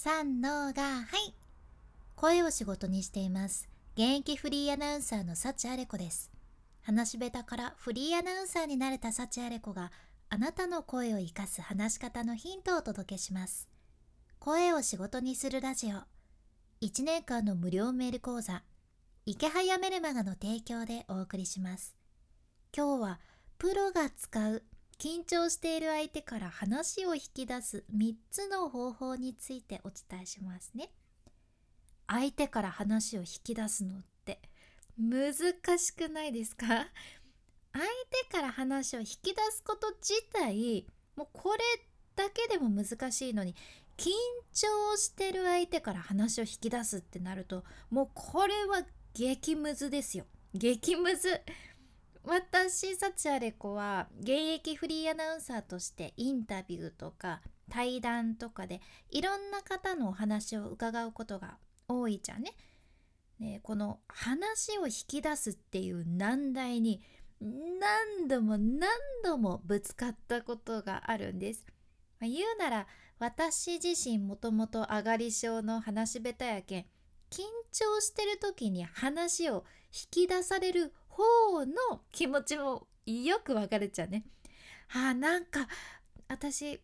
[0.00, 1.34] 三のがはい。
[2.14, 3.68] 声を仕事にしています。
[3.94, 6.30] 現役フリーアナウンサーの幸あれ子です。
[6.82, 9.90] 話し下手からフリーアナウンサーになれた幸あれ子が
[10.28, 13.68] あなたの声を生かす話し方のヒントをお届けします。
[14.38, 15.96] 声を仕事にするラジオ。
[16.80, 18.62] 1年間の無料メール講座。
[19.26, 21.96] 池早メルマガの提供でお送りします。
[22.72, 23.20] 今日は
[23.58, 24.62] プロが使う
[24.98, 30.90] 緊張している相手から話を引き出す3つの方法についてお伝えしますね。
[32.08, 34.40] 相手から話を引き出すのって
[34.98, 35.32] 難
[35.78, 36.66] しくないですか？
[37.72, 40.84] 相手から話を引き出すこと自体
[41.14, 41.58] もうこれ
[42.16, 43.54] だけでも難しいのに
[43.96, 44.10] 緊
[44.52, 48.82] 張してる相手から話を引き出すってなるともうこれは
[49.14, 50.24] 激ムズですよ。
[50.54, 51.40] 激ムズ。
[52.28, 61.56] 私幸あれ子は現役フリーアナウンサーとしてインタビューとか対談とかでいろんな方のお話を伺うことが
[61.88, 62.52] 多いじゃんね。
[63.38, 67.00] ねこの話を引き出すっていう難題に
[67.40, 68.90] 何度も何
[69.24, 71.64] 度もぶつかったことがあるんです。
[72.20, 72.86] まあ、言うなら
[73.18, 76.84] 私自身もともと上がり症の話し下手やけん
[77.30, 77.40] 緊
[77.72, 84.24] 張してる時に話を引き出される方の気持ちもよく分かれちゃうね。
[84.94, 85.66] あなんか
[86.28, 86.80] 私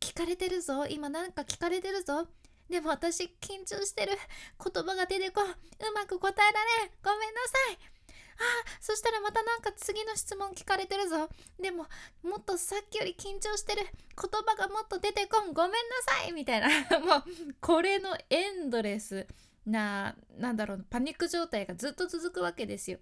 [0.00, 0.86] 聞かれてるぞ。
[0.86, 2.26] 今なんか聞かれてるぞ。
[2.68, 5.44] でも私緊張してる言葉が出てこん。
[5.44, 5.48] う
[5.94, 6.90] まく答えられん。
[7.02, 7.94] ごめんなさい。
[8.36, 8.42] あ
[8.80, 11.28] そしたらまたなんか次の質問聞かれてるぞ。
[11.60, 11.86] でも
[12.22, 15.52] もっとさっきより緊張してる言葉がもっと出てこん。
[15.52, 15.78] ごめんな
[16.22, 16.32] さい。
[16.32, 16.68] みたいな。
[17.00, 17.24] もう
[17.60, 19.26] これのエンドレス
[19.66, 20.86] ななんだろう。
[20.90, 22.98] パニック状態がずっと続くわけですよ。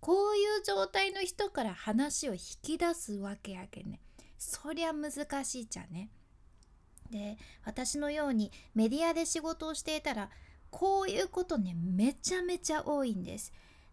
[0.00, 4.00] こういう状態の人から話を引き出すわけやけんね。
[4.38, 5.12] そりゃ難
[5.44, 6.10] しいじゃね。
[7.10, 10.30] で私のようにメディアで仕事をしていたら
[10.70, 13.52] こういうことねめちゃめちゃ多いんです。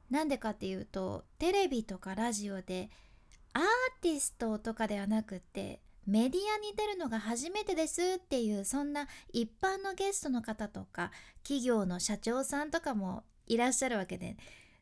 [0.09, 2.89] なんでかっていうとテレビとかラジオで
[3.53, 3.63] アー
[4.01, 14.37] ティストとかではなくってメディアに出るのが初めてですっていうそんな一般のゲストの方とか企業の社長さんとかもいらっしゃるわけで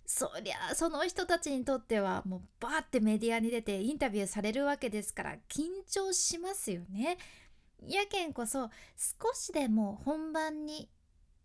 [0.05, 7.17] そりゃその人たちにとってはもうバーってメディアに出てインタビューされるわけですから緊張しますよね。
[7.87, 10.89] やけんこそ少しでも本番に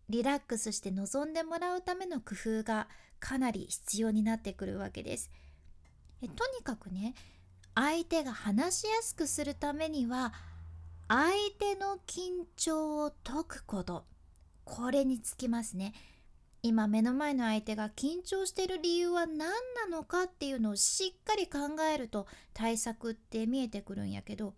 [0.09, 2.89] リラックスして臨んでもらうための工夫が
[3.21, 5.31] かなり必要になってくるわけです。
[6.23, 7.15] えとにかくね
[7.75, 10.33] 相手が話しやすくするためには
[11.07, 14.05] 相手の緊張を解くこと
[14.65, 15.95] これにつきますね。
[16.63, 19.53] 今目の前の相手が緊張している理由は何な
[19.91, 24.55] のかっていうのをしっかり考えると対策って見えてくるんやけど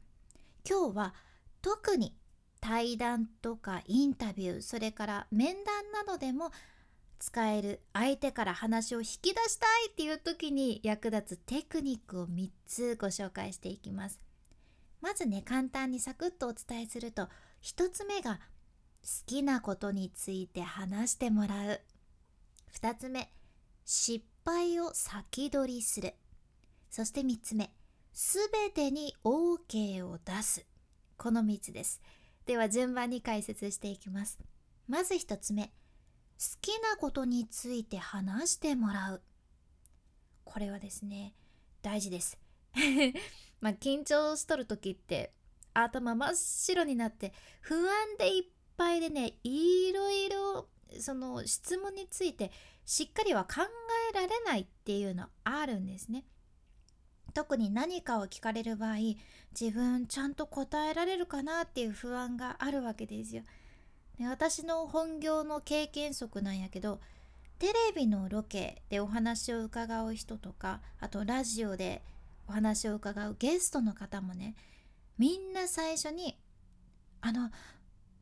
[0.69, 1.15] 今日は
[1.61, 2.17] 特に
[2.61, 6.53] 対談とかインタビューそれから面談などでも
[7.19, 14.21] 使える相手から話を引き出したいっていう時に役立つテクニックを3つご紹介していきます。
[15.03, 17.29] まずね簡単にサクッとお伝えすると
[17.63, 18.41] 1つ目が
[19.03, 21.81] 好きなことについて話してもらう
[22.75, 23.33] 2つ目
[23.85, 26.15] 失敗を先取りする。
[26.91, 27.71] そして3つ目
[28.13, 30.67] すべてに OK を出す。
[31.17, 32.01] この3つです。
[32.47, 34.39] では順番に解説していきます。
[34.89, 35.71] まず1つ目好
[36.61, 39.23] きなことについて話してもらう。
[40.45, 41.35] これはですね
[41.83, 42.39] 大事です。
[43.61, 45.33] まあ緊張しとる時って
[45.75, 48.45] 頭真っ白になって不安でいっ
[48.77, 52.51] ぱいでねいろいろその質問について
[52.85, 53.63] しっかりは考
[54.11, 56.25] えられないっていうのあるんですね。
[57.33, 58.97] 特に何かを聞かれる場合
[59.59, 63.45] 自分ちゃんと答えられるかなっていう不安があるわけですよ。
[64.19, 67.01] で私の本業の経験則なんやけど
[67.59, 72.03] テレビのロケでお話を伺う人とかあとラジオで
[72.49, 74.57] お話を伺うゲストの方もね
[75.19, 76.37] みんな最初に
[77.21, 77.51] 「あの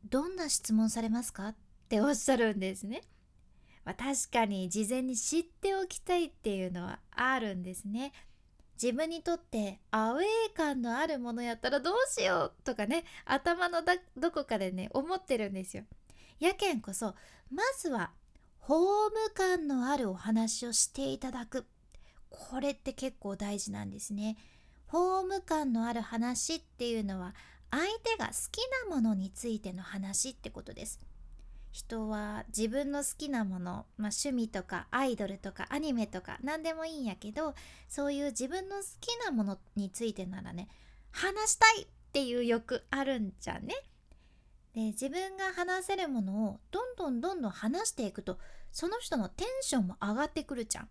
[0.09, 1.55] どんな質問されますか?」
[1.89, 3.01] っておっしゃるんですね。
[3.83, 8.13] まあ、確かに事前に知っておきたいっていうのはあるんですね。
[8.81, 10.23] 自分にとってアウェー
[10.55, 13.79] 感のあるものやったらどうしようとかね頭の
[14.15, 15.83] どこかでね思ってるんですよ。
[16.39, 17.15] やけんこそ
[17.51, 18.11] まずは
[18.59, 21.65] ホーム感のあるお話をしていただく
[22.29, 24.37] これって結構大事なんですね。
[24.85, 27.33] ホーム感のある話っていうのは
[27.71, 30.99] 相手が好きなものについての話ってことです。
[31.71, 37.53] 人は自分の好きなもの、まあ、趣味とかアイドルとかアニメとか何でもいいんやけど
[37.87, 40.67] そういう自分の好きなものについてならね
[41.11, 43.75] 話したいっていう欲あるんじゃね？
[44.73, 48.39] で自分が話せるものをどんどんどんどん話していくと
[48.71, 50.89] その人のテンションも上がってくるじゃん。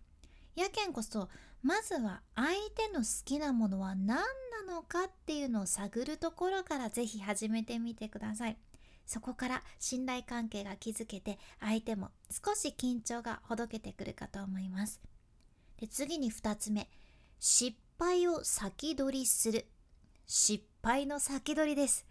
[0.55, 1.29] やけんこそ
[1.61, 4.23] まずは相手の好きなものは何な
[4.67, 8.57] のかっていうのを探るところから是非始めてみてください。
[9.09, 15.01] そこから信頼関係が築けて相手も少し緊張がほどけてくるかと思います。
[15.81, 16.87] で次に2つ目。
[17.39, 19.65] 失敗を先取りする。
[20.27, 22.05] 失敗の先取りです。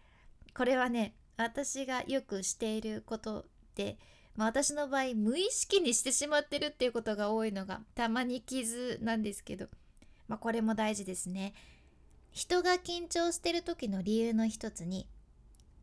[0.53, 3.45] これはね私がよくしていること
[3.77, 3.97] で、
[4.35, 9.69] まあ、私の場合無意識にしてしまってるっていうことが多いのがたまに傷なんですけど、
[10.27, 11.55] まあ、これも大事ですね。
[12.33, 15.07] 人が緊張してる時の理由の一つに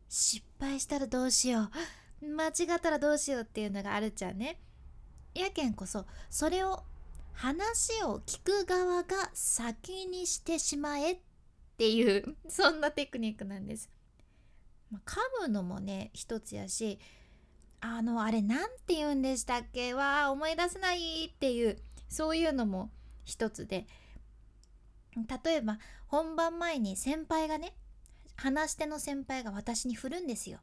[0.08, 1.70] 失敗したらどうしよ
[2.22, 2.26] う。
[2.26, 4.60] 間違ったらどうしようっていうのがあるじゃんね。
[5.34, 6.82] やけんこそそれを
[7.32, 11.18] 話を聞く側が先にしてしまえっ
[11.76, 13.90] ていうそんなテクニックなんです。
[14.90, 16.98] ま、噛むのもね一つやし
[17.80, 19.92] あのあれ何て言うんでしたっけ？
[19.92, 21.78] わ思い出せないっていう
[22.08, 22.90] そういうのも
[23.24, 23.86] 一つで。
[25.44, 25.78] 例えば
[26.08, 27.74] 本番前に先輩がね
[28.36, 30.60] 話し手の先輩が私に振るんですよ。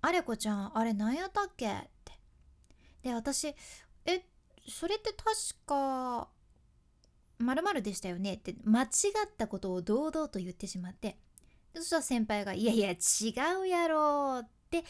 [0.00, 1.68] あれこちゃんあれ何やったっけ？
[1.70, 1.72] っ
[2.04, 2.12] て。
[3.02, 3.54] で私
[4.04, 4.26] え
[4.68, 5.26] それって確
[5.66, 6.28] か
[7.38, 8.34] まるでしたよね？
[8.34, 8.90] って間違っ
[9.36, 11.18] たことを堂々と言ってしまって。
[11.74, 12.96] そしたら先輩が「いやいや違
[13.62, 14.84] うやろ」って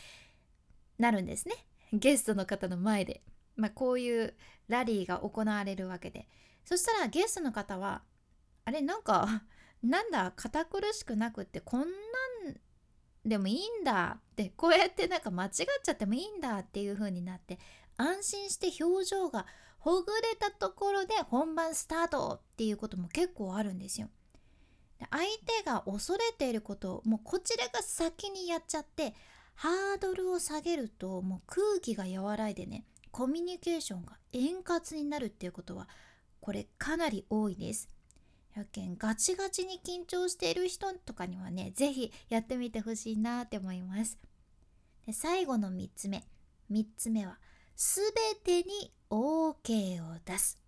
[0.98, 1.54] なるんですね。
[1.92, 3.22] ゲストの方の前で、
[3.56, 4.34] まあ、こういう
[4.68, 6.28] ラリーが行われるわけで。
[6.64, 8.02] そしたらゲストの方は
[8.64, 9.42] 「あれなんか
[9.82, 11.92] なんだ堅苦しくなくってこんなん
[13.24, 15.50] でもいいんだ」ってこうやってなんか間違っ
[15.82, 17.58] ちゃってもいいんだっていう風になって
[17.96, 19.46] 安心して表情が
[19.78, 24.08] ほぐれたところで本番スタートっていうことも結構あるんですよ。
[25.10, 29.14] 相手が恐れていることをもうこちらが先にやっちゃって
[29.54, 35.88] ハードルを下げるともう空気が和らいでねコミュニケーションが円滑になるっていうことは
[36.40, 37.88] これかなり多いです。
[38.54, 44.18] やけんガチガチに緊張している人とかにはね是非やってみてほしいなって思います。
[45.06, 46.24] で最後の3つ目。
[46.70, 47.38] 3つ目は
[47.76, 48.04] 全
[48.44, 50.58] てに OK を出す。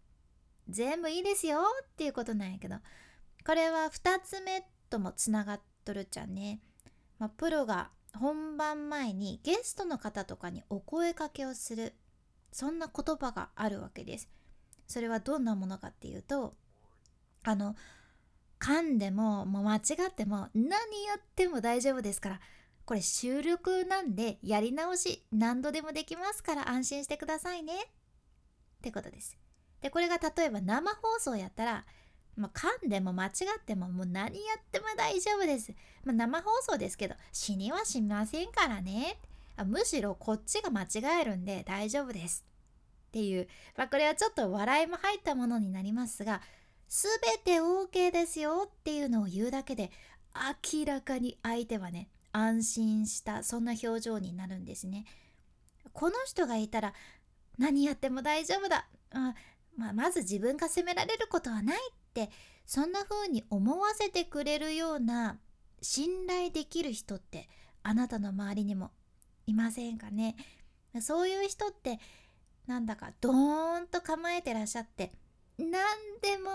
[0.68, 2.76] 全部いいですよっていうことなんやけど。
[3.46, 6.60] これは2つ目ともつながっとるじゃんね、
[7.18, 11.94] まあ、プロが本番前にゲストの方とかにお声かけをする。
[12.52, 14.28] そんな言葉があるわけです。
[14.86, 16.54] それはどんなものかっていうと
[17.44, 17.76] あの
[18.58, 19.80] 噛んでももう間違
[20.10, 20.68] っても何
[21.04, 22.40] やっても大丈夫ですから
[22.84, 27.86] これ収録なんでやり直し何度でもできますから安心してくださいねっ
[28.82, 29.38] てことです。
[29.80, 31.84] でこれが例えば生放送やったら
[32.36, 33.30] まあ、噛んでも間違
[33.60, 35.72] ってももう何やっても大丈夫です。
[36.04, 39.18] まあ、生放送ですけど死にはしませんからね。
[39.66, 42.44] むしろこっちが間違えるんで大丈夫です。
[43.08, 43.46] っていう、
[43.76, 46.40] まあ、これはちょっと笑いも入ったものになりますが
[46.94, 47.10] 全
[47.44, 49.90] て OK ですよっていうのを言うだけで
[50.72, 55.04] 明らかに相手はね安心したそんな表情になるんですね。
[55.92, 56.94] この人がいたら
[57.58, 59.34] 何やっても大丈夫だ、あ
[59.76, 62.30] まあ、まず自分が責められることはないって
[62.64, 65.38] そんな風に思わせてくれるような
[65.82, 67.48] 信頼できる人って
[67.82, 68.92] あなたの周りにも
[69.46, 70.36] いませんかね
[71.00, 71.98] そういう人って
[72.66, 75.12] なんだかドーンと構えてらっしゃって
[75.58, 75.68] 何
[76.22, 76.50] でも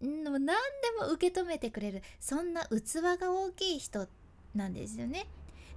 [0.00, 0.52] 何で
[1.00, 4.06] も受け止めてくれるそんな器が大きい人
[4.54, 5.26] なんですよね。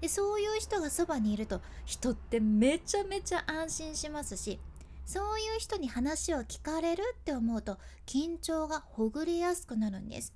[0.01, 4.59] でそういう人がそばにいると人ってめちゃめちゃ安心しますし
[5.05, 10.33] そういう人に話を聞かれるって思うと緊張がほぐれやすくなるんです。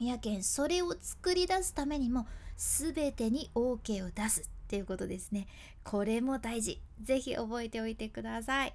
[0.00, 5.46] やけんそれを作り出すためにも全てに OK を出すっていうことですね。
[5.82, 6.80] これも大事。
[7.02, 8.74] 是非覚えておいてください。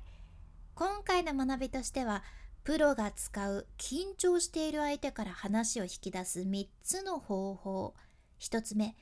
[0.75, 2.24] 今回の学びとしては
[2.65, 7.93] プロが使う緊張している相手から話を引き出す3つの方法。
[8.39, 8.95] 1つ目好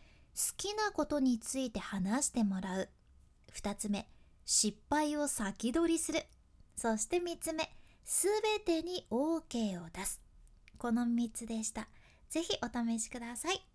[0.58, 2.90] きなことについて話してもらう。
[3.56, 4.10] 2つ目
[4.44, 6.26] 失敗を先取りする。
[6.76, 10.20] そして3つ目すべてに OK を出す。
[10.78, 11.88] この3つでした。
[12.30, 13.66] 是非お試しください。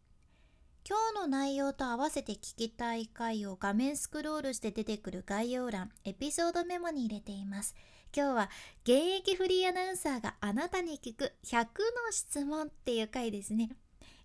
[0.87, 7.75] 今日の内容と合わせて聞きたい回を画面スクロールして出てくる概要欄エピソードメモに入れています。
[8.17, 8.51] 今日は
[8.85, 11.67] 現役フリーアナウンサーがあなたに聞く100の
[12.11, 13.71] 質問っていう回ですね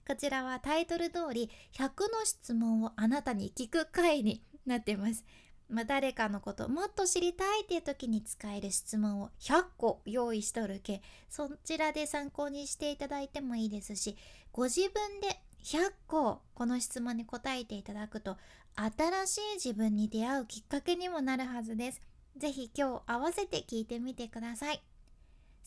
[0.07, 5.23] こちらはタイトル通り100の質問をあなたに聞く回になってます。
[5.69, 14.15] まあ、誰かのこともっと知りたいっていう時に使える質問を100個用意しとるけそちらで参考にしていただいてもいいですし
[14.51, 18.37] ご自分で100個この質問に答えていただくと
[18.75, 22.01] 新しい自分に出会うきっかけにもなるはずです。
[22.37, 24.83] ぜひ今日合わせて聞いてみてください。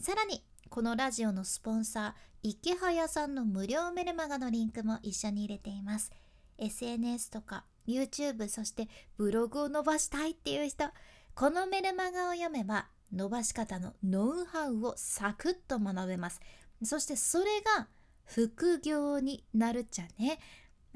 [0.01, 6.11] さらにこのラジオのスポンサー池早さんの無料メルマガのリンクも一緒に入れています。
[6.59, 10.87] SNS とか YouTube そしてブログを伸ばしたいっていう人
[11.35, 16.41] このメルマガを読めば伸ばし方のノウハウをサクッと学べます。
[16.83, 17.45] そしてそれ
[17.77, 17.89] が
[18.25, 20.39] 副業になるっちゃね。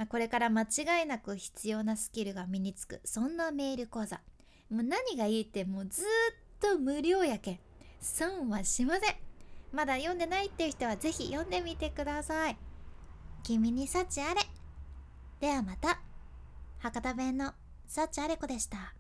[0.09, 4.21] これから間違いなく必要なスキルが身につくそんなメール講座。
[4.71, 6.05] もう何がいいってもうずっ
[6.61, 7.59] と無料やけん。
[8.01, 9.15] 損はしません。
[9.73, 12.57] まだ読んでないっていう人はぜひ読んでみてください。
[13.43, 14.41] 君に幸あれ。
[15.41, 16.01] ではまた。
[16.79, 17.53] 博多弁の
[17.87, 18.95] 幸あれ子でした。